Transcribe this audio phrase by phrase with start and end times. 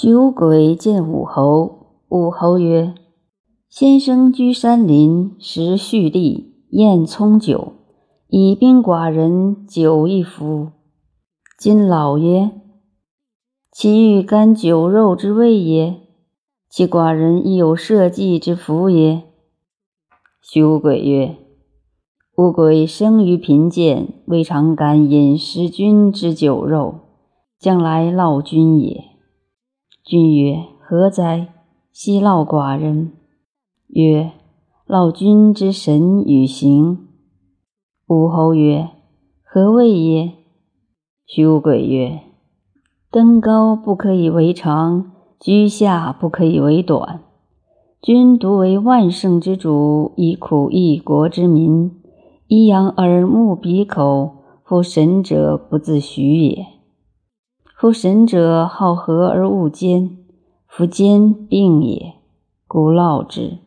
[0.00, 2.94] 徐无鬼见武侯，武侯曰
[3.68, 7.72] ：“先生居山林，食蓄力，宴葱酒，
[8.28, 10.68] 以兵寡人，酒一服。
[11.58, 12.52] 今老爷，
[13.72, 15.96] 其欲甘酒肉之味也？
[16.70, 19.24] 其寡人亦有社稷之福也？”
[20.40, 21.34] 徐无鬼曰
[22.38, 27.00] ：“吾鬼生于贫贱，未尝敢饮食君之酒肉，
[27.58, 29.02] 将来劳君也。”
[30.08, 31.48] 君曰：“何哉？
[31.92, 33.12] 奚劳寡人？”
[33.92, 34.32] 曰
[34.88, 37.08] ：“劳君之神与行。”
[38.08, 38.88] 武侯曰
[39.44, 40.32] ：“何谓也？”
[41.28, 42.20] 徐无鬼曰
[43.12, 47.20] ：“登高不可以为长，居下不可以为短。
[48.00, 51.92] 君独为万圣之主，以苦一国之民，
[52.46, 56.64] 以养耳目鼻口，夫神者不自许也。”
[57.80, 60.18] 夫神者好和而恶奸，
[60.66, 62.14] 夫奸病也，
[62.66, 63.58] 故烙之。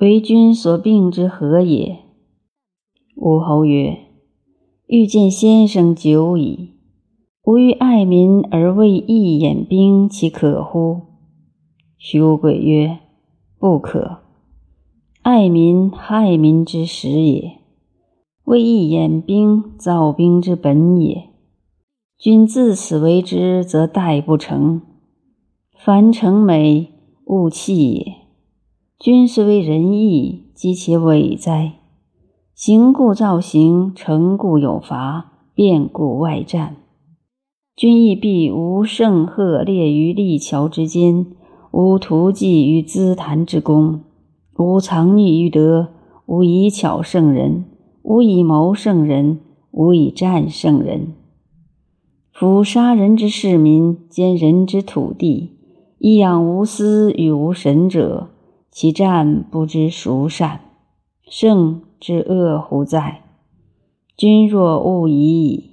[0.00, 2.00] 为君所病之何也？
[3.14, 3.96] 武侯曰
[4.88, 6.70] ：“欲见先生久矣。
[7.44, 11.02] 吾欲爱民而为义掩兵，其可乎？”
[11.96, 12.98] 徐无鬼曰
[13.56, 14.18] ：“不可。
[15.22, 17.52] 爱民害民之始也，
[18.46, 21.28] 为义掩兵造兵之本也。”
[22.22, 24.82] 君自此为之，则殆不成。
[25.76, 26.92] 凡成美，
[27.24, 28.12] 勿弃也。
[28.96, 31.80] 君虽为仁义，积其伪哉？
[32.54, 36.76] 行故造行，成故有罚，变故外战。
[37.74, 41.26] 君亦必无圣赫列于立桥之间，
[41.72, 44.02] 无图计于资坛之功，
[44.58, 45.88] 无藏匿于德，
[46.26, 47.64] 无以巧胜人，
[48.04, 49.40] 无以谋胜人，
[49.72, 51.14] 无以战胜人。
[52.32, 55.50] 夫杀人之市民，兼人之土地，
[55.98, 58.30] 以养无私与无神者，
[58.70, 60.60] 其战不知孰善，
[61.28, 63.22] 胜之恶乎哉？
[64.16, 65.70] 君若勿已矣。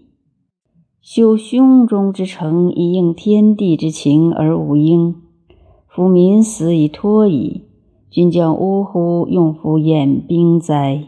[1.02, 5.16] 修胸中之诚，以应天地之情而无应。
[5.88, 7.64] 夫民死以托矣，
[8.12, 11.06] 君将呜呼用夫掩兵哉？